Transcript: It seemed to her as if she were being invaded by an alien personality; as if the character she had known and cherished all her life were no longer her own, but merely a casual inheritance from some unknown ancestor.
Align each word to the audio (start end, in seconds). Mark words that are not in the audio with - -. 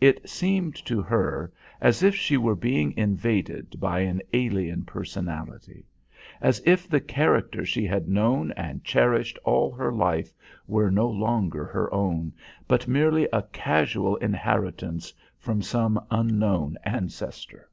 It 0.00 0.28
seemed 0.28 0.74
to 0.86 1.00
her 1.00 1.52
as 1.80 2.02
if 2.02 2.16
she 2.16 2.36
were 2.36 2.56
being 2.56 2.90
invaded 2.96 3.78
by 3.78 4.00
an 4.00 4.20
alien 4.32 4.82
personality; 4.84 5.86
as 6.40 6.60
if 6.66 6.88
the 6.88 7.00
character 7.00 7.64
she 7.64 7.86
had 7.86 8.08
known 8.08 8.50
and 8.56 8.82
cherished 8.82 9.38
all 9.44 9.70
her 9.70 9.92
life 9.92 10.34
were 10.66 10.90
no 10.90 11.08
longer 11.08 11.66
her 11.66 11.88
own, 11.94 12.32
but 12.66 12.88
merely 12.88 13.28
a 13.32 13.42
casual 13.52 14.16
inheritance 14.16 15.14
from 15.38 15.62
some 15.62 16.04
unknown 16.10 16.76
ancestor. 16.84 17.70